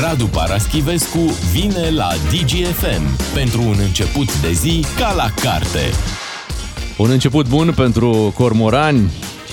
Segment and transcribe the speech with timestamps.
[0.00, 1.18] Radu Paraschivescu
[1.52, 5.80] vine la DGFM pentru un început de zi ca la carte.
[6.96, 9.10] Un început bun pentru Cormorani,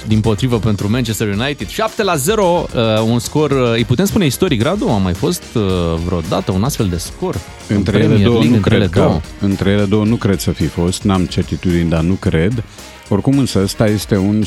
[0.07, 1.67] din potrivă pentru Manchester United.
[1.67, 4.87] 7 la 0, uh, un scor, uh, îi putem spune istoric, Radu?
[4.87, 5.61] A mai fost uh,
[6.05, 7.35] vreodată un astfel de scor?
[7.67, 11.25] Între ele două nu cred că, între ele două nu cred să fi fost, n-am
[11.25, 12.63] certitudini, dar nu cred.
[13.09, 14.45] Oricum însă ăsta este un 7-0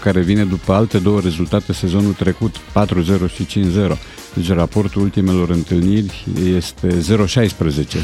[0.00, 2.60] care vine după alte două rezultate sezonul trecut, 4-0
[3.34, 3.96] și 5-0.
[4.34, 6.24] Deci raportul ultimelor întâlniri
[6.56, 6.92] este 0-16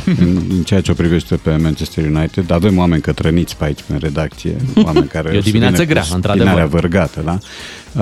[0.21, 2.51] în, în ceea ce o privește pe Manchester United.
[2.51, 5.31] Avem oameni cătrăniți pe aici în redacție, oameni care...
[5.35, 6.65] E o dimineață grea, într-adevăr.
[6.65, 7.39] vărgată, da?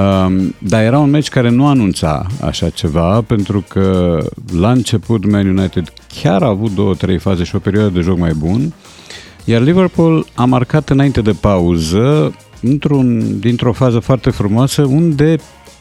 [0.01, 4.19] Um, dar era un meci care nu anunța așa ceva, pentru că
[4.59, 8.19] la început Man United chiar a avut două, trei faze și o perioadă de joc
[8.19, 8.73] mai bun,
[9.45, 15.37] iar Liverpool a marcat înainte de pauză, într-un, dintr-o fază foarte frumoasă, unde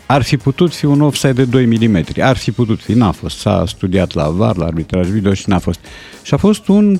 [0.06, 2.04] ar fi putut fi un offside de 2 mm.
[2.20, 3.38] Ar fi putut fi, n-a fost.
[3.38, 5.80] S-a studiat la VAR, la arbitraj video și n-a fost.
[6.24, 7.00] Și a fost un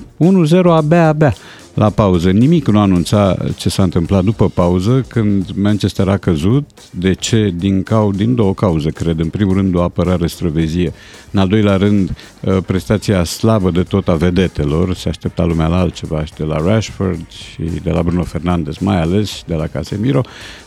[0.64, 1.34] abia, abia
[1.76, 2.30] la pauză.
[2.30, 6.70] Nimic nu anunța ce s-a întâmplat după pauză, când Manchester a căzut.
[6.90, 7.52] De ce?
[7.56, 9.18] Din, cau, din două cauze, cred.
[9.18, 10.92] În primul rând, o apărare străvezie.
[11.30, 14.94] În al doilea rând, uh, prestația slabă de tot a vedetelor.
[14.94, 19.00] Se aștepta lumea la altceva și de la Rashford și de la Bruno Fernandes, mai
[19.00, 20.20] ales și de la Casemiro.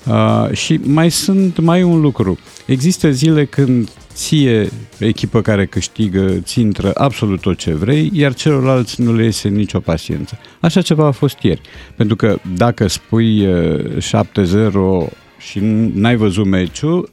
[0.05, 2.37] Uh, și mai sunt mai un lucru.
[2.65, 9.01] Există zile când ție, echipă care câștigă, ți intră absolut tot ce vrei, iar celorlalți
[9.01, 10.37] nu le iese nicio paciență.
[10.59, 11.61] Așa ceva a fost ieri.
[11.95, 13.47] Pentru că dacă spui
[13.97, 15.07] 7-0 uh,
[15.37, 15.59] și
[15.93, 17.09] n-ai văzut meciul,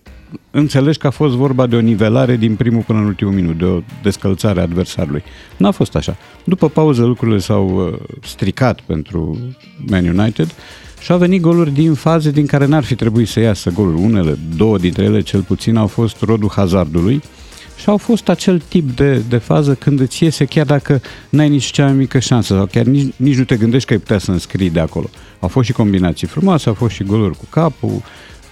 [0.51, 3.65] înțelegi că a fost vorba de o nivelare din primul până în ultimul minut, de
[3.65, 5.23] o descălțare a adversarului.
[5.57, 6.17] N-a fost așa.
[6.45, 9.39] După pauză lucrurile s-au uh, stricat pentru
[9.87, 10.55] Man United
[11.01, 14.03] și au venit goluri din faze din care n-ar fi trebuit să iasă goluri.
[14.03, 17.23] Unele, două dintre ele cel puțin au fost rodul hazardului
[17.77, 21.65] și au fost acel tip de, de fază când îți iese chiar dacă n-ai nici
[21.65, 24.31] cea mai mică șansă sau chiar nici, nici nu te gândești că ai putea să
[24.31, 25.11] înscrii de acolo.
[25.41, 28.03] Au fost și combinații frumoase, au fost și goluri cu capul,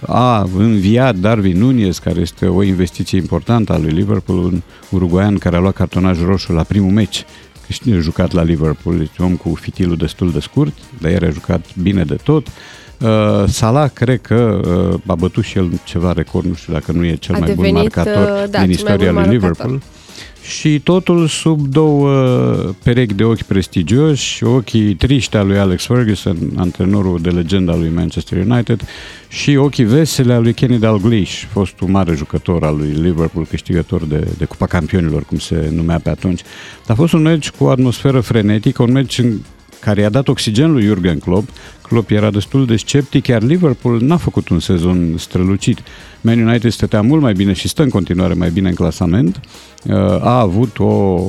[0.07, 5.55] a înviat Darwin Nunez, care este o investiție importantă a lui Liverpool, un uruguayan care
[5.55, 7.25] a luat cartonaj roșu la primul meci
[7.69, 11.65] a jucat la Liverpool, este om cu fitilul destul de scurt, dar el a jucat
[11.81, 12.47] bine de tot.
[13.01, 14.59] Uh, Salah cred că
[14.93, 17.47] uh, a bătut și el ceva record, nu știu dacă nu e cel a mai
[17.47, 19.69] devenit, bun marcator uh, da, din istoria lui Liverpool.
[19.69, 20.03] Marcator
[20.47, 22.09] și totul sub două
[22.83, 28.45] perechi de ochi prestigioși, ochii triști al lui Alex Ferguson, antrenorul de legenda lui Manchester
[28.45, 28.81] United,
[29.27, 34.27] și ochii vesele al lui Kenny Dalglish, fostul mare jucător al lui Liverpool, câștigător de,
[34.37, 36.41] de Cupa Campionilor, cum se numea pe atunci.
[36.87, 39.37] A fost un meci cu o atmosferă frenetică, un meci în
[39.79, 41.49] care i-a dat oxigen lui Jurgen Klopp.
[41.87, 45.79] Klopp era destul de sceptic, iar Liverpool n-a făcut un sezon strălucit.
[46.21, 49.39] Man United stătea mult mai bine și stă în continuare mai bine în clasament.
[49.85, 51.19] Uh, a avut o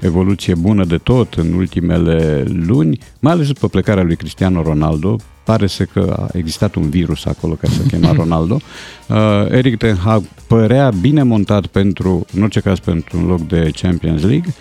[0.00, 5.16] evoluție bună de tot în ultimele luni, mai ales după plecarea lui Cristiano Ronaldo.
[5.44, 8.60] Pare să că a existat un virus acolo care se chema Ronaldo.
[9.08, 9.16] Uh,
[9.50, 14.22] Eric Ten Hag părea bine montat pentru, în orice caz, pentru un loc de Champions
[14.22, 14.54] League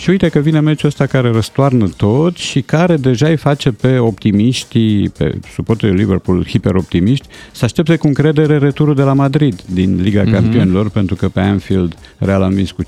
[0.00, 3.98] și uite că vine meciul ăsta care răstoarnă tot și care deja îi face pe
[3.98, 10.24] optimiștii, pe suporterii Liverpool hiperoptimiști, să aștepte cu încredere returul de la Madrid din Liga
[10.24, 10.32] mm-hmm.
[10.32, 12.86] Campionilor, pentru că pe Anfield Real a învins cu 5-2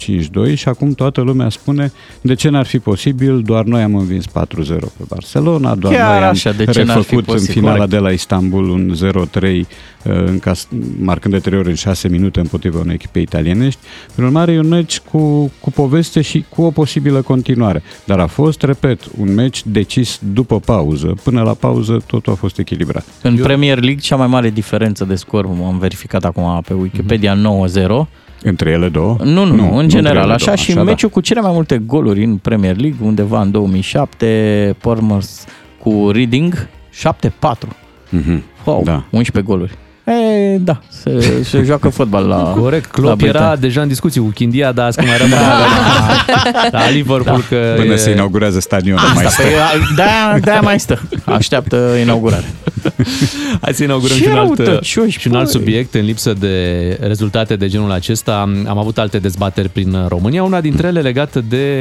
[0.55, 4.31] și acum toată lumea spune de ce n-ar fi posibil, doar noi am învins 4-0
[4.67, 8.69] pe Barcelona, doar Chiar noi am așa, de ce refăcut în finala de la Istanbul
[8.69, 8.95] un
[9.41, 9.67] 0-3
[10.03, 10.69] în cas,
[10.99, 13.81] marcând de trei ori în șase minute împotriva unei echipe italienești.
[14.15, 17.83] Prin urmare, e un meci cu, cu poveste și cu o posibilă continuare.
[18.05, 21.15] Dar a fost, repet, un meci decis după pauză.
[21.23, 23.05] Până la pauză totul a fost echilibrat.
[23.23, 23.43] În Eu...
[23.45, 28.07] Premier League, cea mai mare diferență de scor, am verificat acum pe Wikipedia, mm-hmm.
[28.07, 28.09] 9-0.
[28.43, 29.17] Între ele două?
[29.25, 30.31] Nu, nu, nu în general.
[30.31, 31.15] Așa două, și așa, meciul da.
[31.15, 35.45] cu cele mai multe goluri în Premier League, undeva în 2007, Pormers
[35.79, 37.69] cu Reading, 7-4.
[38.13, 38.43] Mm-hmm.
[38.65, 39.05] Wow, da.
[39.11, 39.79] 11 goluri.
[40.05, 44.27] E, da, se, se joacă fotbal la Corect, Klopp la era deja în discuții cu
[44.27, 47.45] Chindia, dar asta mai rămâne la, la Liverpool.
[47.49, 47.57] Da.
[47.57, 47.97] Că Până e...
[47.97, 49.43] se inaugurează stadionul mai stă.
[49.43, 49.51] Păi,
[49.97, 51.01] de-aia, de mai stă.
[51.25, 52.45] Așteaptă inaugurare.
[53.63, 57.69] Hai să inaugurăm și un, alt, și un alt subiect în lipsă de rezultate de
[57.69, 58.41] genul acesta.
[58.67, 61.77] Am avut alte dezbateri prin România, una dintre ele legată de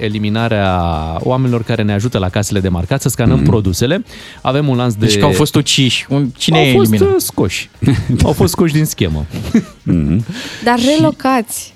[0.00, 0.80] eliminarea
[1.20, 3.46] oamenilor care ne ajută la casele de marcat să scanăm mm-hmm.
[3.46, 4.04] produsele.
[4.40, 5.06] Avem un lanț de...
[5.06, 6.06] Deci că au fost uciși.
[6.36, 7.20] Cine au e fost eliminat?
[7.20, 7.70] scoși.
[8.24, 9.26] Au fost scoși din schemă.
[9.92, 10.18] Mm-hmm.
[10.64, 11.74] Dar relocați.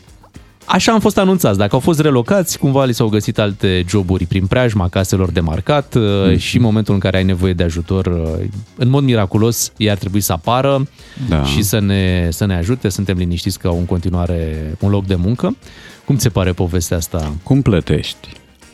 [0.73, 1.59] Așa am fost anunțați.
[1.59, 5.97] Dacă au fost relocați, cumva li s-au găsit alte joburi prin preajma caselor de marcat
[5.99, 6.39] mm-hmm.
[6.39, 9.97] și în momentul în care ai nevoie de ajutor, uh, în mod miraculos, ei ar
[9.97, 10.89] trebui să apară
[11.29, 11.45] da.
[11.45, 12.89] și să ne, să ne ajute.
[12.89, 15.57] Suntem liniștiți că au în continuare un loc de muncă.
[16.05, 17.35] Cum ți se pare povestea asta?
[17.43, 18.29] Cum plătești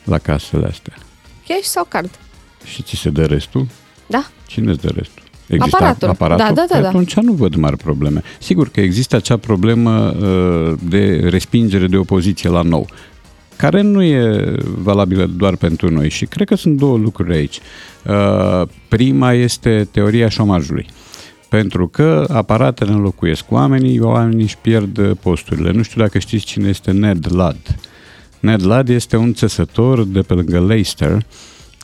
[0.05, 0.95] la casele astea?
[1.49, 2.11] Cash sau card?
[2.65, 3.67] Și ți se dă restul?
[4.07, 4.27] Da.
[4.47, 5.23] Cine îți dă restul?
[5.49, 6.09] Există aparatul.
[6.09, 6.47] aparatul?
[6.47, 6.89] Da, da, da, păi da.
[6.89, 8.23] Atunci nu văd mari probleme.
[8.39, 12.87] Sigur că există acea problemă uh, de respingere de opoziție la nou
[13.57, 17.61] care nu e valabilă doar pentru noi și cred că sunt două lucruri aici.
[18.05, 20.87] Uh, prima este teoria șomajului.
[21.49, 25.71] Pentru că aparatele înlocuiesc oamenii, oamenii își pierd posturile.
[25.71, 27.79] Nu știu dacă știți cine este Ned Ludd.
[28.41, 31.27] Ned Ludd este un țesător de pe lângă Leicester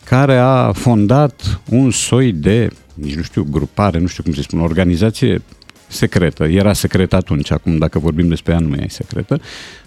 [0.05, 4.63] care a fondat un soi de, nici nu știu, grupare, nu știu cum se spune,
[4.63, 5.43] organizație
[5.87, 9.41] secretă, era secretă atunci, acum dacă vorbim despre ea nu mai e secretă,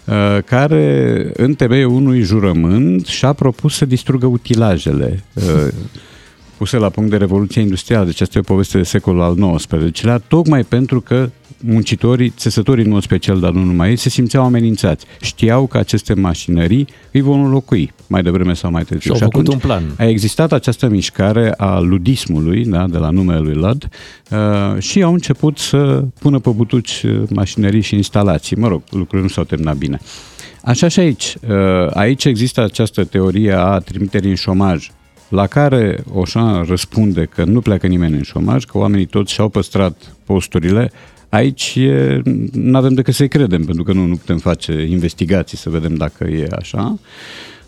[0.04, 5.68] uh, care în temeiul unui jurământ și-a propus să distrugă utilajele uh,
[6.56, 10.18] puse la punct de Revoluția Industrială, deci asta e o poveste de secolul al XIX-lea,
[10.18, 11.30] tocmai pentru că
[11.60, 15.06] muncitorii, țesătorii în mod special, dar nu numai ei, se simțeau amenințați.
[15.20, 19.12] Știau că aceste mașinării îi vor înlocui mai devreme sau mai târziu.
[19.12, 19.94] Și, și făcut un plan.
[19.98, 23.88] A existat această mișcare a ludismului, da, de la numele lui Lud,
[24.30, 28.56] uh, și au început să pună pe butuci uh, mașinării și instalații.
[28.56, 29.98] Mă rog, lucrurile nu s-au terminat bine.
[30.62, 31.36] Așa și aici.
[31.48, 31.54] Uh,
[31.94, 34.90] aici există această teorie a trimiterii în șomaj
[35.28, 40.16] la care Oșan răspunde că nu pleacă nimeni în șomaj, că oamenii toți și-au păstrat
[40.24, 40.92] posturile,
[41.28, 41.78] Aici
[42.52, 46.24] nu avem decât să-i credem, pentru că nu, nu putem face investigații să vedem dacă
[46.24, 46.98] e așa.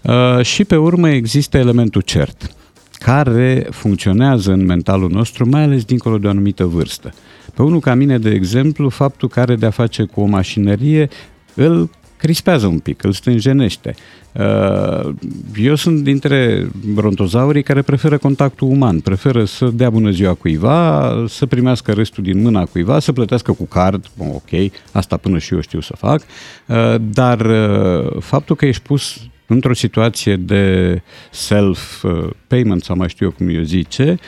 [0.02, 2.54] Uh, și pe urmă există elementul cert,
[2.98, 7.12] care funcționează în mentalul nostru, mai ales dincolo de o anumită vârstă.
[7.54, 11.08] Pe unul ca mine, de exemplu, faptul că are de-a face cu o mașinărie
[11.54, 13.94] îl crispează un pic, îl stânjenește.
[14.38, 15.14] Uh,
[15.56, 21.46] eu sunt dintre brontozaurii care preferă contactul uman, preferă să dea bună ziua cuiva, să
[21.46, 25.60] primească restul din mâna cuiva, să plătească cu card, bon, ok, asta până și eu
[25.60, 26.22] știu să fac,
[26.66, 33.32] uh, dar uh, faptul că ești pus într-o situație de self-payment sau mai știu eu
[33.32, 34.18] cum eu zice,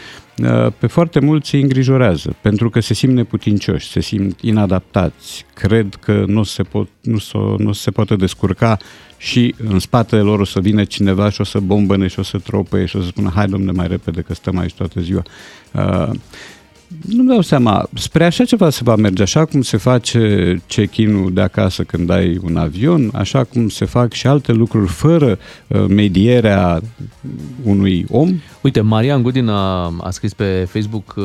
[0.78, 6.24] pe foarte mulți îi îngrijorează, pentru că se simt neputincioși, se simt inadaptați, cred că
[6.26, 8.76] nu se, pot, nu, se, nu se poate descurca
[9.16, 12.38] și în spatele lor o să vină cineva și o să bombăne și o să
[12.38, 15.22] tropăie și o să spună hai domne mai repede că stăm aici toată ziua.
[15.72, 16.10] Uh,
[17.08, 21.40] nu-mi dau seama, spre așa ceva se va merge, așa cum se face check-in-ul de
[21.40, 26.80] acasă când ai un avion, așa cum se fac și alte lucruri fără uh, medierea
[27.64, 28.40] unui om.
[28.60, 31.24] Uite, Marian Gudin a, a scris pe Facebook uh,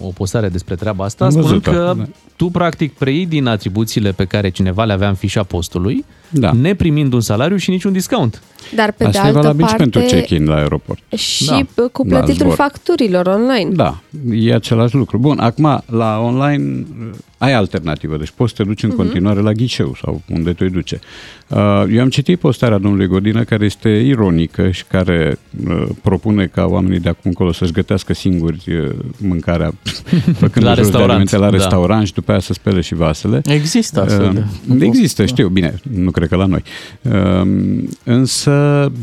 [0.00, 2.04] o postare despre treaba asta, spunând că da.
[2.36, 6.52] tu practic preiei din atribuțiile pe care cineva le avea în fișa postului, da.
[6.52, 8.42] neprimind un salariu și niciun discount.
[8.74, 11.16] Dar pe Asta de altă e valabil parte, și pentru check-in la aeroport.
[11.16, 11.86] Și da.
[11.92, 13.70] cu plătitul da, facturilor online.
[13.72, 14.00] Da,
[14.32, 15.18] e același lucru.
[15.18, 16.86] Bun, acum la online
[17.44, 18.96] ai alternativă, deci poți să te duci în uh-huh.
[18.96, 21.00] continuare la ghișeu sau unde te duce.
[21.48, 21.58] Uh,
[21.90, 25.38] eu am citit postarea domnului Godină care este ironică și care
[25.68, 29.74] uh, propune ca oamenii de acum încolo să-și gătească singuri uh, mâncarea
[30.42, 31.50] făcând la restaurant, la da.
[31.50, 33.40] restaurant și după aia să spele și vasele.
[33.44, 36.62] Există astfel de Există, știu, bine, nu cred că la noi.
[38.04, 38.53] Însă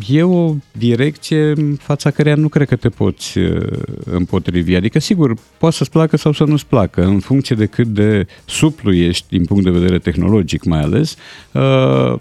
[0.09, 3.37] e o direcție în fața căreia nu cred că te poți
[4.05, 4.75] împotrivi.
[4.75, 8.93] Adică, sigur, poate să-ți placă sau să nu-ți placă, în funcție de cât de suplu
[8.93, 11.15] ești din punct de vedere tehnologic mai ales,
[11.51, 12.15] uh,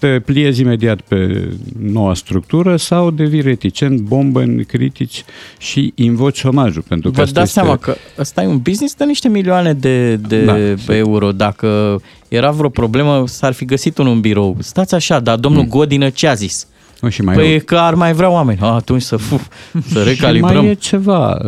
[0.00, 1.48] te pliezi imediat pe
[1.78, 5.24] noua structură sau devii reticent, bombă în critici
[5.58, 6.82] și invoci șomajul.
[6.88, 7.60] Pentru că Vă dați este...
[7.60, 11.32] seama că ăsta e un business de niște milioane de, de da, euro.
[11.32, 14.56] Dacă era vreo problemă, s-ar fi găsit unul în birou.
[14.58, 15.68] Stați așa, dar domnul mm.
[15.68, 16.66] Godină ce a zis?
[17.00, 18.58] O, și mai păi că ar mai vrea oameni.
[18.60, 19.46] A, atunci să, fuf,
[19.92, 20.54] să recalibrăm.
[20.54, 21.40] Și mai e ceva.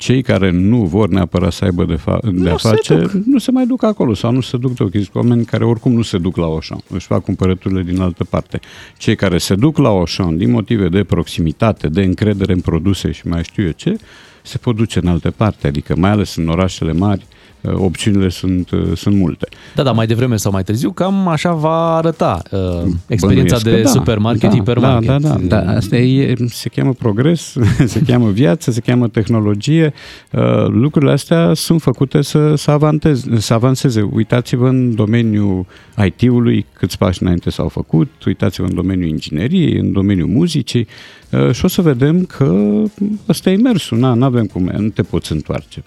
[0.00, 3.38] Uh, cei care nu vor neapărat să aibă de, fa- de a face, se nu
[3.38, 5.14] se mai duc acolo sau nu se duc de ochi.
[5.14, 8.60] oameni care oricum nu se duc la Oșan, își fac cumpărăturile din altă parte.
[8.98, 13.26] Cei care se duc la Oșan din motive de proximitate, de încredere în produse și
[13.26, 13.96] mai știu eu ce,
[14.42, 17.29] se pot duce în alte parte, adică mai ales în orașele mari, Uh,
[17.62, 19.48] opțiunile sunt, uh, sunt multe.
[19.74, 22.58] Da, dar mai devreme sau mai târziu, cam așa va arăta uh,
[23.06, 25.08] experiența Bănuiesc de da, supermarket, da, hipermarket.
[25.08, 25.72] Da, da, da, da.
[25.72, 29.92] Asta e, se cheamă progres, se cheamă viață, se cheamă tehnologie.
[30.32, 34.08] Uh, lucrurile astea sunt făcute să, să, avanteze, să avanseze.
[34.12, 35.66] Uitați-vă în domeniul
[36.04, 40.86] IT-ului câți pași înainte s-au făcut, uitați-vă în domeniul ingineriei, în domeniul muzicii
[41.30, 42.82] uh, și o să vedem că
[43.28, 43.98] ăsta e mersul.
[43.98, 45.82] Nu avem cum, nu te poți întoarce.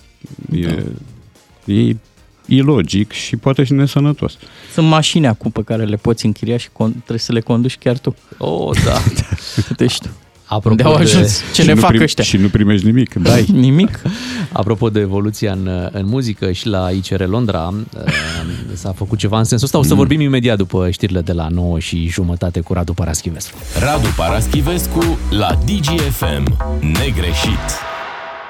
[0.52, 0.82] E, da
[1.66, 1.96] E
[2.46, 4.38] ilogic și poate și nesănătos.
[4.74, 7.98] Sunt mașini acum pe care le poți închiria și con- trebuie să le conduci chiar
[7.98, 8.16] tu.
[8.38, 9.02] Oh, da.
[9.78, 10.10] Deci tu.
[10.46, 11.40] Apropo de au ajuns?
[11.40, 11.46] De...
[11.54, 12.24] Ce ne fac prim, ăștia?
[12.24, 13.14] Și nu primești nimic.
[13.24, 13.46] Dai.
[13.54, 14.02] nimic.
[14.52, 17.74] Apropo de evoluția în, în muzică și la ICR Londra,
[18.74, 19.78] s-a făcut ceva în sensul ăsta.
[19.78, 19.98] O să mm.
[19.98, 23.58] vorbim imediat după știrile de la 9 și jumătate cu Radu Paraschivescu.
[23.80, 26.58] Radu Paraschivescu la DGFM.
[26.80, 27.93] Negreșit.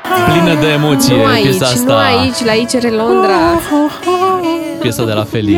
[0.04, 1.94] Plină de emoție nu aici, piesa asta.
[1.94, 3.38] Nu aici, la ICR Londra.
[4.82, 5.58] Piesa de la Feli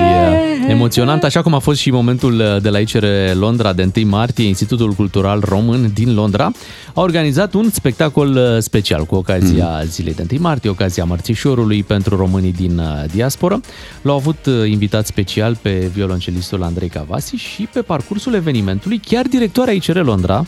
[0.68, 4.48] emoționant, așa cum a fost și momentul uh, de la ICR Londra de 1 martie,
[4.48, 6.52] Institutul Cultural Român din Londra
[6.94, 9.86] a organizat un spectacol uh, special cu ocazia mm.
[9.86, 13.60] zilei de 1 martie, ocazia Mărțișorului pentru românii din uh, diasporă.
[14.02, 19.98] L-au avut invitat special pe violoncelistul Andrei Cavasi și pe parcursul evenimentului chiar directoarea ICR
[19.98, 20.46] Londra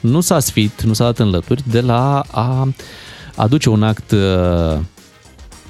[0.00, 2.68] nu s-a sfit, nu s-a dat în lături de la a
[3.34, 4.78] aduce un act uh,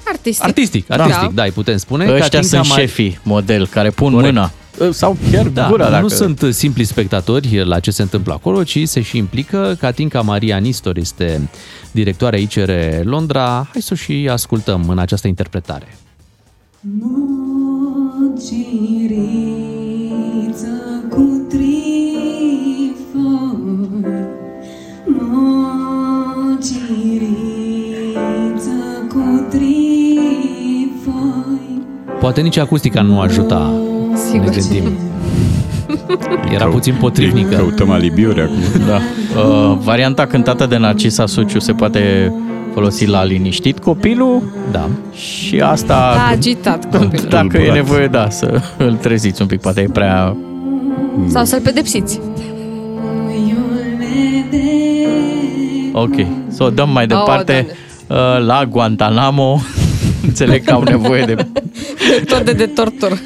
[0.07, 0.43] Artistic.
[0.43, 2.13] Artistic, artistic, da, da îi putem spune.
[2.13, 2.79] Ăștia sunt mai...
[2.79, 4.33] șefii model care pun Corect.
[4.33, 5.89] mâna uh, sau chiar da, gura.
[5.89, 6.01] Dacă...
[6.01, 9.77] Nu sunt simpli spectatori la ce se întâmplă acolo, ci se și implică.
[9.79, 11.49] Catinca Maria Nistor este
[11.91, 12.71] directoarea ICR
[13.03, 13.67] Londra.
[13.71, 15.97] Hai să o și ascultăm în această interpretare.
[18.19, 19.44] Mociriță
[32.25, 33.73] Poate nici acustica nu ajuta,
[34.29, 34.49] Sigur.
[34.49, 34.97] ne gândim.
[36.53, 37.55] Era puțin potrivnică.
[37.55, 38.85] Căutăm alibiuri acum.
[38.87, 38.99] Da.
[39.35, 42.33] Uh, varianta cântată de Narcisa Suciu se poate
[42.73, 44.43] folosi la liniștit copilul.
[44.71, 44.89] Da.
[45.13, 46.13] Și asta...
[46.15, 47.29] La agitat copilul.
[47.29, 49.61] Dacă e nevoie, da, să îl treziți un pic.
[49.61, 50.35] Poate e prea...
[51.27, 52.19] Sau să-l pedepsiți.
[55.91, 56.15] Ok,
[56.47, 57.67] să o dăm mai departe
[58.07, 59.59] oh, la Guantanamo.
[60.27, 61.47] Înțeleg că au nevoie de...
[62.25, 63.17] Tot de, de tortură.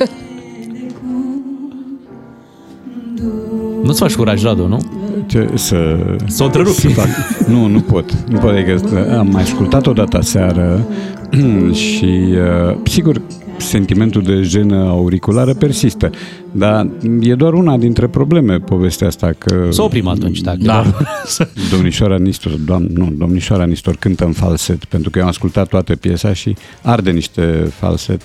[3.84, 4.80] Nu-ți faci curaj, Radu, nu?
[5.28, 5.98] Ce, să...
[6.26, 6.74] Să o întrerup.
[6.74, 7.08] Să fac.
[7.48, 8.12] Nu, nu pot.
[8.30, 8.50] Nu pot.
[8.50, 10.88] Adică am mai ascultat o dată seară
[11.72, 13.22] și, uh, sigur,
[13.58, 16.10] sentimentul de jenă auriculară persistă.
[16.52, 16.88] Dar
[17.22, 19.68] e doar una dintre probleme povestea asta că...
[19.70, 20.58] Să oprim atunci, dacă...
[20.62, 20.86] Da.
[21.72, 25.96] domnișoara Nistor, doamn, nu, domnișoara Nistor cântă în falset, pentru că eu am ascultat toată
[25.96, 28.22] piesa și arde niște falset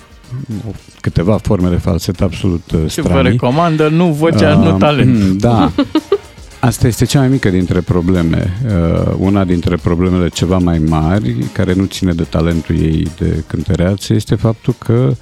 [1.01, 2.89] câteva forme de falset absolut stranii.
[2.89, 5.41] Ce vă recomandă, nu vocea, uh, nu talent.
[5.41, 5.71] Da.
[6.59, 8.57] Asta este cea mai mică dintre probleme.
[8.65, 14.13] Uh, una dintre problemele ceva mai mari, care nu ține de talentul ei de cântăreață,
[14.13, 15.15] este faptul că uh,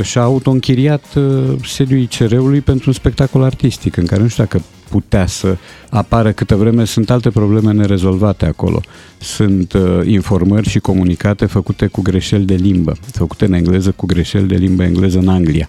[0.00, 1.24] și-a auto-închiriat uh,
[1.64, 5.56] sediul ICR-ului pentru un spectacol artistic, în care nu știu dacă putea să
[5.90, 8.80] apară câtă vreme sunt alte probleme nerezolvate acolo.
[9.18, 14.46] Sunt uh, informări și comunicate făcute cu greșeli de limbă, făcute în engleză cu greșeli
[14.46, 15.68] de limbă engleză în Anglia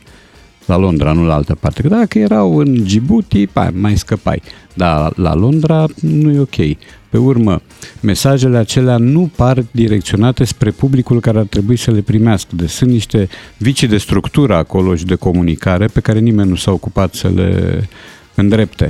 [0.66, 1.82] la Londra, nu la altă parte.
[1.82, 4.42] Că dacă erau în Djibouti, pa, mai scăpai.
[4.74, 6.78] Dar la Londra nu e ok.
[7.10, 7.62] Pe urmă,
[8.02, 12.56] mesajele acelea nu par direcționate spre publicul care ar trebui să le primească.
[12.56, 13.28] Deci sunt niște
[13.58, 17.90] vicii de structură acolo și de comunicare pe care nimeni nu s-a ocupat să le
[18.36, 18.90] îndrepte.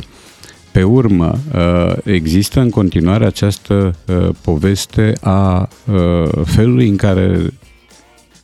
[0.72, 7.54] Pe urmă, uh, există în continuare această uh, poveste a uh, felului în care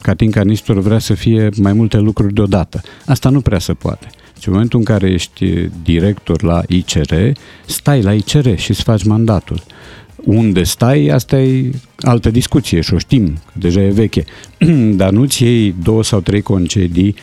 [0.01, 2.82] Catinca Nistor vrea să fie mai multe lucruri deodată.
[3.06, 4.08] Asta nu prea se poate.
[4.34, 7.13] Deci în momentul în care ești director la ICR,
[7.65, 9.63] stai la ICR și îți faci mandatul.
[10.15, 14.25] Unde stai, asta e altă discuție și o știm, deja e veche.
[15.00, 17.15] Dar nu-ți iei două sau trei concedii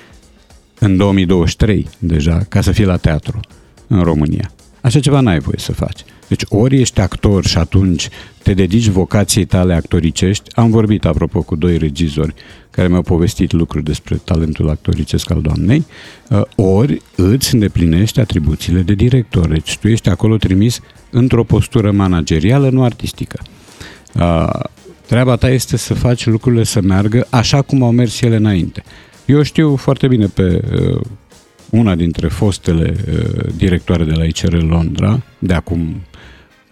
[0.78, 3.40] în 2023 deja ca să fii la teatru
[3.86, 4.52] în România.
[4.80, 6.00] Așa ceva n-ai voie să faci.
[6.28, 8.08] Deci ori ești actor și atunci
[8.42, 10.50] te dedici vocației tale actoricești.
[10.54, 12.34] Am vorbit, apropo, cu doi regizori
[12.76, 15.86] care mi-au povestit lucruri despre talentul actoricesc al doamnei,
[16.28, 19.48] uh, ori îți îndeplinești atribuțiile de director.
[19.48, 20.80] Deci tu ești acolo trimis
[21.10, 23.38] într-o postură managerială, nu artistică.
[24.14, 24.48] Uh,
[25.06, 28.82] treaba ta este să faci lucrurile să meargă așa cum au mers ele înainte.
[29.24, 31.00] Eu știu foarte bine pe uh,
[31.70, 32.96] una dintre fostele
[33.56, 36.02] directoare de la ICR Londra, de acum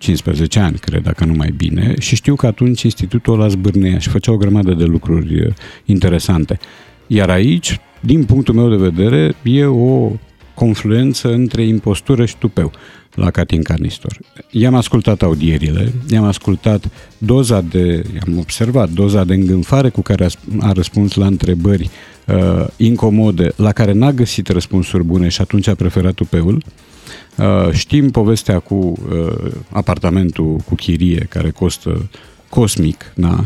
[0.05, 4.09] 15 ani, cred, dacă nu mai bine, și știu că atunci institutul ăla zbârnea și
[4.09, 5.53] făcea o grămadă de lucruri uh,
[5.85, 6.59] interesante.
[7.07, 10.11] Iar aici, din punctul meu de vedere, e o
[10.55, 12.73] confluență între impostură și tupeu
[13.15, 14.19] la Catin Carnistor.
[14.51, 16.85] I-am ascultat audierile, i-am ascultat
[17.19, 20.29] doza de, i-am observat doza de îngânfare cu care a,
[20.61, 21.91] a răspuns la întrebări
[22.27, 26.55] uh, incomode, la care n-a găsit răspunsuri bune și atunci a preferat tupeul.
[26.55, 26.94] Uh,
[27.73, 32.09] știm povestea cu uh, apartamentul cu chirie care costă
[32.49, 33.45] cosmic, da?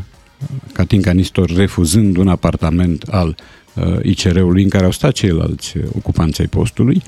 [0.72, 3.36] Catinca Nistor refuzând un apartament al
[3.74, 7.02] uh, ICR-ului în care au stat ceilalți ocupanți ai postului.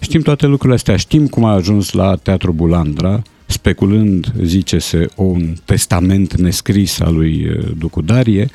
[0.00, 6.36] Știm toate lucrurile astea, știm cum a ajuns la Teatru Bulandra, speculând, zice-se, un testament
[6.36, 8.50] nescris al lui uh, Ducudarie,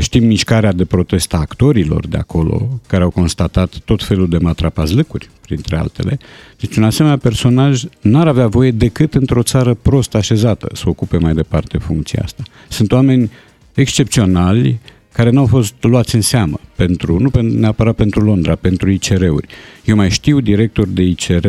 [0.00, 5.30] Știm mișcarea de protest a actorilor de acolo, care au constatat tot felul de matrapazlăcuri,
[5.40, 6.18] printre altele.
[6.60, 11.34] Deci un asemenea personaj n-ar avea voie decât într-o țară prost așezată să ocupe mai
[11.34, 12.42] departe funcția asta.
[12.68, 13.30] Sunt oameni
[13.74, 14.78] excepționali
[15.12, 19.46] care nu au fost luați în seamă, pentru, nu neapărat pentru Londra, pentru ICR-uri.
[19.84, 21.46] Eu mai știu directori de ICR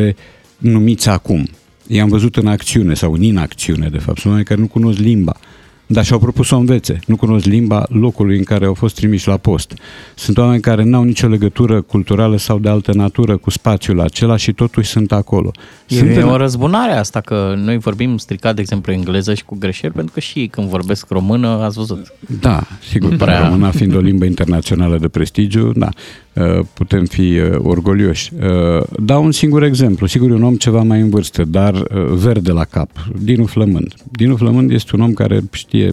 [0.58, 1.50] numiți acum.
[1.88, 4.18] I-am văzut în acțiune sau în inacțiune, de fapt.
[4.18, 5.40] Sunt oameni care nu cunosc limba
[5.88, 7.00] dar și-au propus să o învețe.
[7.08, 9.74] Nu cunosc limba locului în care au fost trimiși la post.
[10.16, 14.36] Sunt oameni care nu au nicio legătură culturală sau de altă natură cu spațiul acela
[14.36, 15.52] și totuși sunt acolo.
[15.88, 16.28] E, sunt e în...
[16.28, 20.20] o răzbunare asta, că noi vorbim stricat, de exemplu, engleză și cu greșeli, pentru că
[20.20, 22.14] și ei când vorbesc română, ați văzut.
[22.40, 23.48] Da, sigur, Prea.
[23.48, 25.90] româna fiind o limbă internațională de prestigiu, da,
[26.34, 28.32] uh, putem fi uh, orgolioși.
[28.36, 32.52] Uh, dau un singur exemplu, sigur e un om ceva mai în vârstă, dar verde
[32.52, 32.90] la cap,
[33.22, 33.94] Dinu Flămând.
[34.12, 35.86] Dinu Flămând este un om care știe 5-6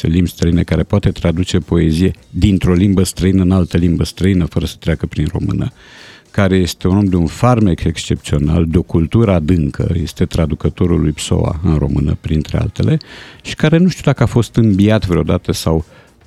[0.00, 4.74] limbi străine, care poate traduce poezie dintr-o limbă străină în altă limbă străină, fără să
[4.78, 5.72] treacă prin română,
[6.30, 11.12] care este un om de un farmec excepțional, de o cultură adâncă, este traducătorul lui
[11.12, 12.96] Psoa în română, printre altele,
[13.42, 15.84] și care nu știu dacă a fost înbiat vreodată sau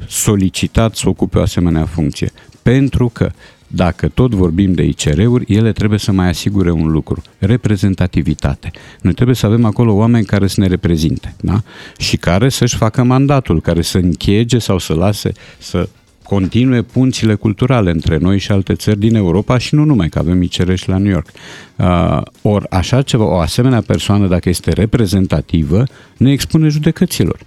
[0.07, 2.31] solicitat să ocupe o asemenea funcție.
[2.61, 3.31] Pentru că
[3.67, 8.71] dacă tot vorbim de ICR-uri, ele trebuie să mai asigure un lucru, reprezentativitate.
[9.01, 11.61] Noi trebuie să avem acolo oameni care să ne reprezinte, da?
[11.97, 15.89] Și care să-și facă mandatul, care să închege sau să lase să
[16.23, 20.41] continue punțile culturale între noi și alte țări din Europa și nu numai, că avem
[20.41, 21.27] ICR și la New York.
[21.75, 25.83] Uh, ori așa ceva, o asemenea persoană, dacă este reprezentativă,
[26.17, 27.39] ne expune judecăților.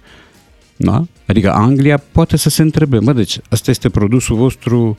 [0.75, 1.05] Da?
[1.25, 4.95] Adică Anglia poate să se întrebe, mă, deci ăsta este produsul vostru uh,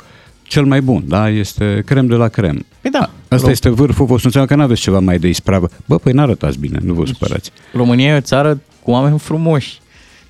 [0.50, 1.28] cel mai bun, da?
[1.28, 2.66] Este crem de la crem.
[2.80, 3.10] Păi da.
[3.28, 5.68] Asta Rom- este vârful vostru, înseamnă că nu aveți ceva mai de ispravă.
[5.86, 7.50] Bă, păi n-arătați bine, nu vă supărați.
[7.72, 9.78] România e o țară cu oameni frumoși.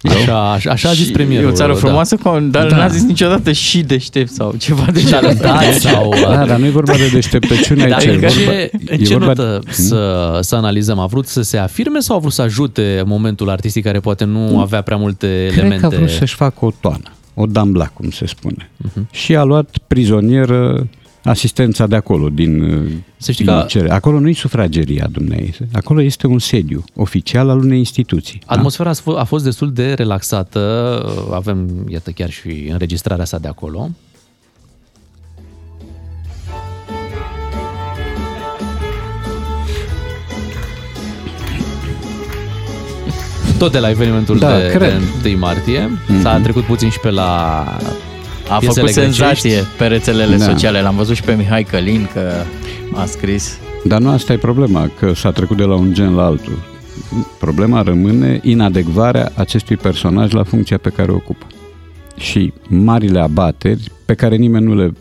[0.03, 1.49] Așa, așa, așa a zis premierul.
[1.49, 1.79] E o țară da.
[1.79, 2.39] frumoasă, da.
[2.41, 2.77] dar da.
[2.77, 6.15] n-a zis niciodată și deștept sau ceva de genul da, sau...
[6.23, 8.05] Da, dar nu e vorba de deșteptăciune aici.
[8.05, 9.27] Dar în ce, în ce vorba...
[9.27, 10.99] notă să, să analizăm?
[10.99, 14.61] A vrut să se afirme sau a vrut să ajute momentul artistic care poate nu
[14.61, 15.77] avea prea multe Cred elemente?
[15.77, 18.71] Cred că a vrut să-și facă o toană o dambla, cum se spune.
[18.87, 19.11] Uh-huh.
[19.11, 20.89] Și a luat prizonieră
[21.25, 22.63] asistența de acolo, din,
[23.17, 23.65] să știi din că...
[23.69, 23.91] cere.
[23.91, 28.41] Acolo nu-i sufrageria dumneavoastră, acolo este un sediu oficial al unei instituții.
[28.47, 28.55] Da?
[28.55, 29.21] Atmosfera da?
[29.21, 30.61] a fost destul de relaxată,
[31.33, 33.91] avem, iată, chiar și înregistrarea sa de acolo.
[43.61, 45.03] Tot de la evenimentul da, de, cred.
[45.23, 45.89] de 1 martie.
[45.89, 46.23] Mm-hmm.
[46.23, 47.59] S-a trecut puțin și pe la
[48.49, 49.01] a făcut grecești.
[49.01, 50.45] senzație pe rețelele da.
[50.45, 50.81] sociale.
[50.81, 52.33] L-am văzut și pe Mihai Călin că
[52.95, 53.59] a scris.
[53.85, 56.59] Dar nu asta e problema, că s-a trecut de la un gen la altul.
[57.39, 61.47] Problema rămâne inadecvarea acestui personaj la funcția pe care o ocupă.
[62.17, 64.93] Și marile abateri pe care nimeni nu le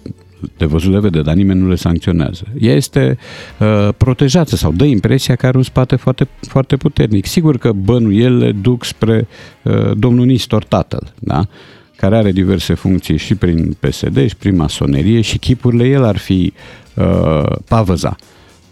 [0.57, 2.43] de văzut le vede, dar nimeni nu le sancționează.
[2.59, 3.17] Ea este
[3.59, 7.25] uh, protejată sau dă impresia că are un spate foarte, foarte puternic.
[7.25, 9.27] Sigur că bănuielile duc spre
[9.63, 11.47] uh, domnul Nistor tatăl, da?
[11.95, 16.53] care are diverse funcții și prin PSD și prin masonerie și chipurile el ar fi
[16.95, 18.15] uh, Pavăza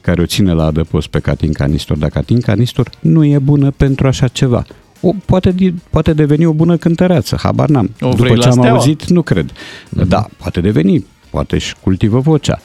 [0.01, 4.08] care o ține la adăpost pe Catinca Nistor, dar Catinca Nistor nu e bună pentru
[4.08, 4.65] așa ceva.
[5.01, 5.56] O, poate,
[5.89, 7.95] poate deveni o bună cântăreață, habar n-am.
[8.01, 8.69] O După ce am steaua?
[8.69, 9.51] auzit, nu cred.
[9.51, 10.08] Mm-hmm.
[10.08, 12.59] Da, poate deveni poate își cultivă vocea,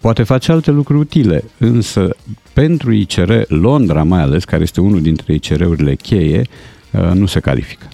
[0.00, 2.16] poate face alte lucruri utile, însă
[2.52, 6.46] pentru ICR, Londra mai ales, care este unul dintre ICR-urile cheie,
[6.90, 7.88] uh, nu se califică.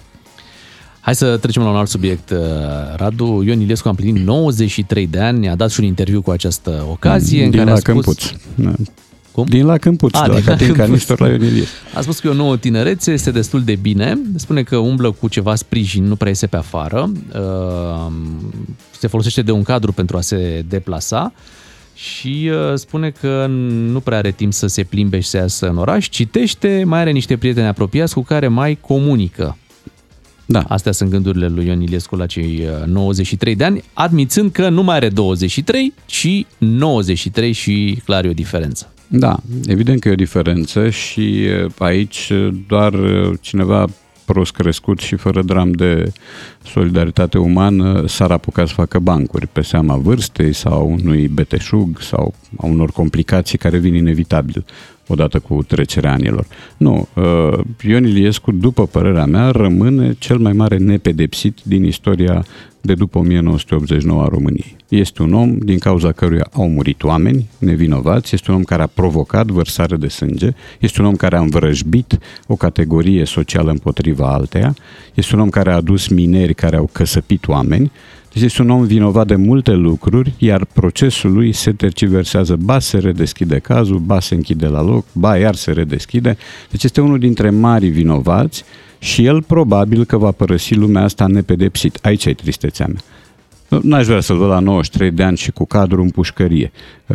[0.99, 2.29] Hai să trecem la un alt subiect.
[2.29, 2.37] Uh,
[2.95, 6.85] Radu Ion Iliescu a împlinit 93 de ani, a dat și un interviu cu această
[6.89, 8.03] ocazie Din în care la a spus...
[8.03, 8.31] Câmpuț.
[9.31, 9.41] Da.
[9.41, 9.45] Cum?
[9.45, 11.75] Din la Câmpuț, a, de la Catin Canistor la Ion Iliescu.
[11.93, 15.27] A spus că e o nouă tinerețe, este destul de bine, spune că umblă cu
[15.27, 18.11] ceva sprijin, nu prea iese pe afară, uh,
[18.99, 21.33] se folosește de un cadru pentru a se deplasa
[21.93, 23.45] și uh, spune că
[23.91, 27.11] nu prea are timp să se plimbe și să iasă în oraș, citește, mai are
[27.11, 29.57] niște prieteni apropiați cu care mai comunică.
[30.45, 30.63] Da.
[30.67, 34.95] Astea sunt gândurile lui Ion Iliescu la cei 93 de ani, admițând că nu mai
[34.95, 38.91] are 23, ci 93 și clar e o diferență.
[39.13, 41.47] Da, evident că e o diferență și
[41.77, 42.31] aici
[42.67, 42.93] doar
[43.41, 43.87] cineva
[44.25, 46.11] prost crescut și fără dram de
[46.63, 52.65] solidaritate umană s-ar apuca să facă bancuri pe seama vârstei sau unui beteșug sau a
[52.65, 54.65] unor complicații care vin inevitabil.
[55.11, 56.45] Odată cu trecerea anilor.
[56.77, 62.45] Nu, uh, Ion Iliescu, după părerea mea, rămâne cel mai mare nepedepsit din istoria
[62.81, 64.75] de după 1989 a României.
[64.87, 68.87] Este un om din cauza căruia au murit oameni nevinovați, este un om care a
[68.87, 74.75] provocat vărsare de sânge, este un om care a învrăjbit o categorie socială împotriva alteia,
[75.13, 77.91] este un om care a adus mineri care au căsăpit oameni,
[78.33, 82.97] deci este un om vinovat de multe lucruri, iar procesul lui se terciversează, ba se
[82.97, 86.37] redeschide cazul, ba se închide la loc, ba iar se redeschide.
[86.69, 88.63] Deci este unul dintre mari vinovați
[88.99, 91.99] și el probabil că va părăsi lumea asta nepedepsit.
[92.01, 93.01] Aici e tristețea mea.
[93.81, 96.71] N-aș vrea să-l văd la 93 de ani și cu cadru în pușcărie.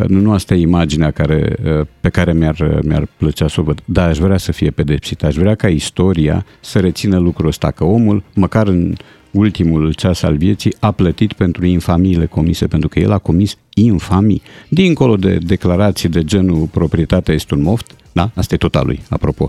[0.07, 1.57] Nu, nu asta e imaginea care,
[2.01, 3.81] pe care mi-ar, mi-ar plăcea să o văd.
[3.85, 5.23] Dar aș vrea să fie pedepsit.
[5.23, 8.95] Aș vrea ca istoria să rețină lucrul ăsta, că omul, măcar în
[9.37, 14.43] ultimul ceas al vieții, a plătit pentru infamiile comise, pentru că el a comis infamii.
[14.69, 18.31] Dincolo de declarații de genul proprietatea este un moft, da?
[18.35, 19.49] Asta e tot al lui, apropo.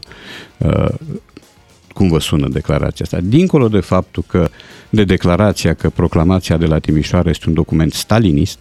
[0.57, 0.89] Uh,
[1.93, 3.19] cum vă sună declarația asta?
[3.23, 4.49] Dincolo de faptul că,
[4.89, 8.59] de declarația că proclamația de la Timișoara este un document stalinist,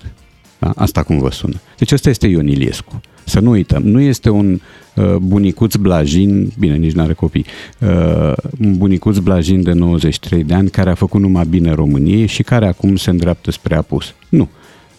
[0.59, 0.73] da?
[0.77, 1.61] asta cum vă sună.
[1.79, 3.01] Deci ăsta este Ion Iliescu.
[3.29, 4.61] Să nu uităm, nu este un
[4.95, 7.47] uh, bunicuț blajin, bine, nici nu are copii,
[7.81, 12.43] uh, un bunicuț blajin de 93 de ani care a făcut numai bine României și
[12.43, 14.15] care acum se îndreaptă spre apus.
[14.29, 14.49] Nu.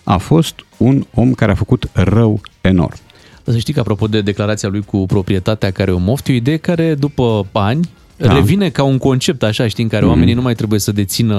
[0.04, 2.98] A fost un om care a făcut rău enorm.
[3.44, 6.58] Să știi că apropo de declarația lui cu proprietatea care o moft, e o idee
[6.58, 8.34] care după ani da.
[8.34, 10.10] revine ca un concept așa, știi, în care mm.
[10.10, 11.38] oamenii nu mai trebuie să dețină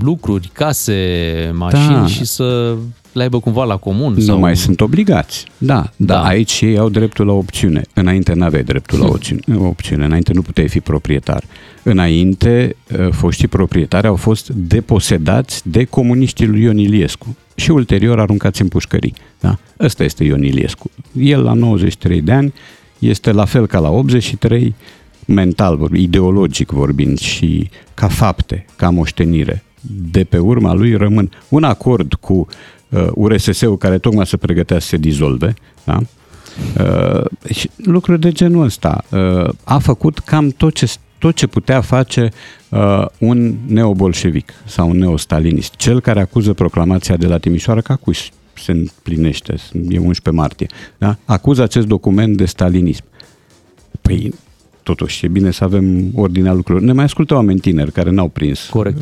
[0.00, 2.06] lucruri, case, mașini da.
[2.06, 2.76] și să
[3.12, 4.12] le aibă cumva la comun.
[4.12, 4.38] Nu sau...
[4.38, 5.44] mai sunt obligați.
[5.58, 6.22] Da, da, da.
[6.22, 7.82] Aici ei au dreptul la opțiune.
[7.94, 9.40] Înainte nu aveai dreptul la opțiune.
[9.58, 10.04] opțiune.
[10.04, 11.42] Înainte nu puteai fi proprietar.
[11.82, 18.62] Înainte, ă, foștii proprietari au fost deposedați de comuniștii lui Ion Iliescu și ulterior aruncați
[18.62, 19.14] în pușcării.
[19.40, 19.58] Da?
[19.80, 20.90] Ăsta este Ion Iliescu.
[21.18, 22.52] El la 93 de ani
[22.98, 24.74] este la fel ca la 83,
[25.30, 29.62] mental vorbind, ideologic vorbind și ca fapte, ca moștenire.
[30.10, 32.46] De pe urma lui rămân un acord cu
[32.88, 36.00] uh, URSS-ul care tocmai se pregătea să se dizolve, da?
[36.78, 39.04] Uh, și lucruri de genul ăsta.
[39.10, 42.30] Uh, a făcut cam tot ce, tot ce putea face
[42.68, 45.74] uh, un neobolșevic sau un neostalinist.
[45.74, 48.16] Cel care acuză proclamația de la Timișoara ca cui
[48.54, 50.66] se împlinește, e 11 martie,
[50.98, 51.16] da?
[51.24, 53.04] acuză acest document de stalinism.
[54.00, 54.34] Păi
[54.94, 56.86] totuși e bine să avem ordinea lucrurilor.
[56.86, 58.68] Ne mai ascultă oameni tineri care n-au prins.
[58.70, 58.98] Corect.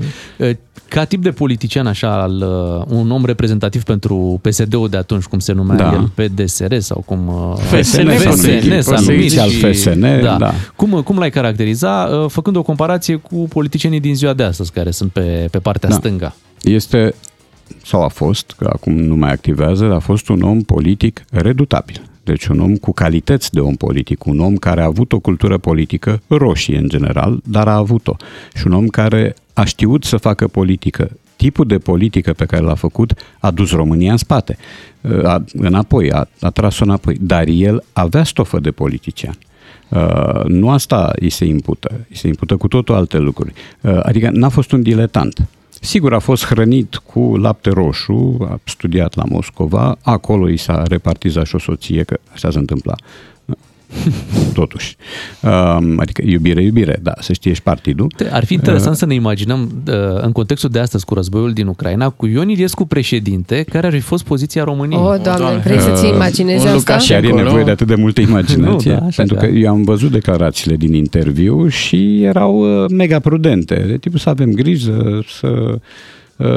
[0.88, 2.42] Ca tip de politician, așa, al,
[2.88, 5.92] uh, un om reprezentativ pentru PSD-ul de atunci, cum se numea da.
[5.92, 7.30] el, PDSR sau cum...
[7.56, 10.36] FSN, FSN, s-a numit al FSN, da.
[10.38, 10.52] da.
[10.76, 14.90] Cum, cum l-ai caracteriza, uh, făcând o comparație cu politicienii din ziua de astăzi, care
[14.90, 15.94] sunt pe, pe partea da.
[15.94, 16.34] stânga?
[16.62, 17.14] Este
[17.84, 22.07] sau a fost, că acum nu mai activează, a fost un om politic redutabil.
[22.28, 25.58] Deci un om cu calități de om politic, un om care a avut o cultură
[25.58, 28.16] politică roșie în general, dar a avut-o.
[28.54, 31.10] Și un om care a știut să facă politică.
[31.36, 34.56] Tipul de politică pe care l-a făcut a dus România în spate,
[35.24, 37.16] a, înapoi, a, a tras-o înapoi.
[37.20, 39.38] Dar el avea stofă de politician.
[39.88, 43.52] Uh, nu asta îi se impută, îi se impută cu totul alte lucruri.
[43.80, 45.48] Uh, adică n-a fost un diletant.
[45.80, 51.46] Sigur, a fost hrănit cu lapte roșu, a studiat la Moscova, acolo i s-a repartizat
[51.46, 52.94] și o soție, că așa se întâmpla
[54.54, 54.96] totuși.
[55.42, 58.12] Um, adică iubire, iubire, da, să știi, ești partidul.
[58.30, 61.66] Ar fi interesant uh, să ne imaginăm uh, în contextul de astăzi cu războiul din
[61.66, 65.00] Ucraina, cu Ion Iliescu președinte, care ar fi fost poziția României.
[65.00, 66.98] Oh, doamne, vrei să-ți uh, imaginezi uh, asta?
[66.98, 70.10] Și are nevoie de atât de multă imaginație, nu, da, pentru că eu am văzut
[70.10, 75.80] declarațiile din interviu și erau uh, mega prudente, de tipul să avem grijă, să Uh,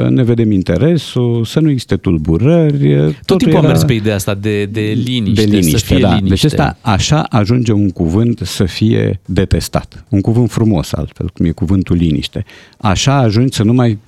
[0.08, 2.94] ne vedem interesul, să nu existe tulburări.
[2.94, 3.66] Uh, Tot timpul era...
[3.66, 6.14] am mers pe ideea asta de, de liniște, de liniște să fie da.
[6.14, 6.28] liniște.
[6.28, 10.04] Deci asta, așa ajunge un cuvânt să fie detestat.
[10.08, 12.44] Un cuvânt frumos altfel, cum e cuvântul liniște.
[12.78, 13.98] Așa ajungi să nu mai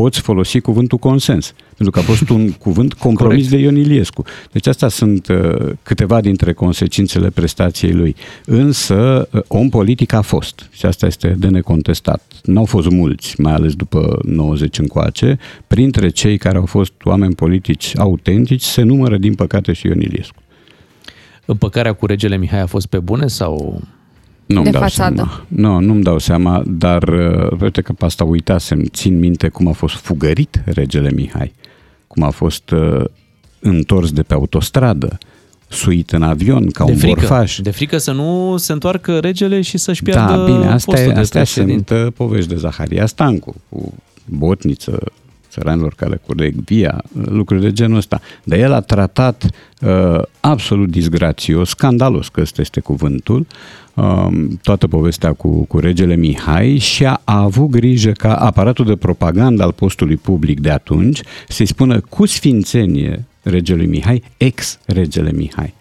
[0.00, 3.50] poți folosi cuvântul consens, pentru că a fost un cuvânt compromis Corect.
[3.50, 4.24] de Ion Iliescu.
[4.52, 8.16] Deci astea sunt uh, câteva dintre consecințele prestației lui.
[8.44, 12.22] Însă, uh, om politic a fost și asta este de necontestat.
[12.42, 15.38] N-au fost mulți, mai ales după 90 încoace.
[15.66, 20.42] Printre cei care au fost oameni politici autentici se numără, din păcate, și Ion Iliescu.
[21.44, 23.80] Împăcarea cu regele Mihai a fost pe bune sau
[24.48, 25.14] nu de dau fațadă.
[25.14, 25.44] Seama.
[25.48, 28.84] Nu, nu-mi dau seama, dar uh, uite că pe asta uitasem.
[28.84, 31.52] Țin minte cum a fost fugărit regele Mihai,
[32.06, 33.04] cum a fost uh,
[33.60, 35.18] întors de pe autostradă,
[35.68, 37.58] suit în avion ca de un frică, borfaș.
[37.58, 41.44] De frică să nu se întoarcă regele și să-și piardă Da, bine, asta, e, asta
[41.44, 45.00] sunt uh, povești de Zaharia Stancu, cu botniță,
[45.58, 48.20] țăranilor care cureg via, lucruri de genul ăsta.
[48.44, 49.46] Dar el a tratat
[49.80, 53.46] uh, absolut disgrațios, scandalos, că ăsta este cuvântul,
[53.94, 54.26] uh,
[54.62, 59.62] toată povestea cu, cu regele Mihai și a, a avut grijă ca aparatul de propagandă
[59.62, 65.74] al postului public de atunci să-i spună cu sfințenie regelui Mihai, ex-regele Mihai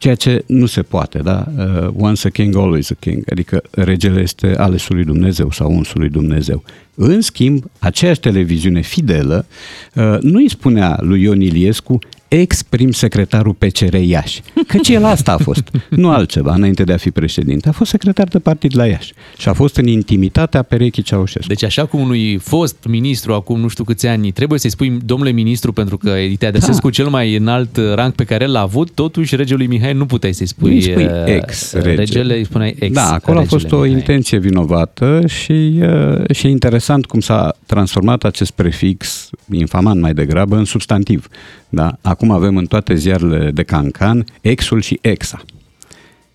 [0.00, 1.46] ceea ce nu se poate, da?
[1.58, 6.00] Uh, once a king, always a king, adică regele este alesul lui Dumnezeu sau unsul
[6.00, 6.62] lui Dumnezeu.
[6.94, 9.46] În schimb, aceeași televiziune fidelă
[9.94, 11.98] uh, nu îi spunea lui Ion Iliescu
[12.30, 14.42] ex-prim secretarul PCR Iași.
[14.66, 17.68] Căci el asta a fost, nu altceva, înainte de a fi președinte.
[17.68, 21.48] A fost secretar de partid la Iași și a fost în intimitatea perechii Ceaușescu.
[21.48, 25.30] Deci așa cum unui fost ministru acum nu știu câți ani trebuie să-i spui domnule
[25.30, 26.80] ministru pentru că te adresezi da.
[26.80, 30.46] cu cel mai înalt rang pe care l-a avut, totuși regelui Mihai nu puteai să-i
[30.46, 31.94] spui, îi spui uh, ex-rege.
[31.94, 33.90] regele, îi spuneai ex Da, acolo a fost o Mihai.
[33.90, 40.56] intenție vinovată și, uh, și e interesant cum s-a transformat acest prefix infamant mai degrabă
[40.56, 41.28] în substantiv.
[41.70, 41.98] Da?
[42.02, 45.42] Acum avem în toate ziarele de cancan exul și exa.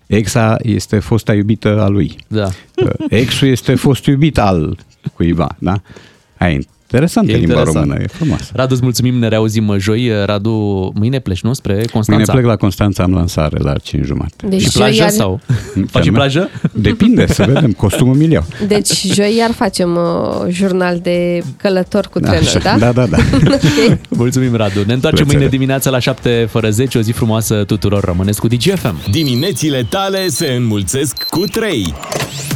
[0.06, 2.16] Exa este fosta iubită a lui.
[2.28, 2.48] Da.
[3.08, 4.78] Exul este fost iubit al
[5.14, 5.56] cuiva.
[5.58, 5.80] Da?
[6.38, 7.84] Ai Interesantă e limba interesant.
[7.84, 8.50] română, e frumos.
[8.52, 10.24] Radu, îți mulțumim, ne reauzim joi.
[10.24, 10.52] Radu,
[10.94, 11.52] mâine pleci, nu?
[11.52, 12.12] Spre Constanța.
[12.12, 14.46] Mâine plec la Constanța, am lansare la 5 jumate.
[14.48, 15.10] Deci și plajă iar...
[15.10, 15.40] sau?
[15.90, 16.50] Faci plajă?
[16.72, 18.44] Depinde, să vedem, costumul milion.
[18.66, 22.78] Deci joi iar facem uh, jurnal de călător cu trenul, da?
[22.78, 23.16] Da, da, da.
[23.54, 24.00] okay.
[24.08, 24.80] Mulțumim, Radu.
[24.86, 25.36] Ne întoarcem Plăcere.
[25.36, 26.98] mâine dimineața la 7 fără 10.
[26.98, 28.04] O zi frumoasă tuturor.
[28.04, 29.10] Rămâneți cu DGFM.
[29.10, 31.94] Diminețile tale se înmulțesc cu 3.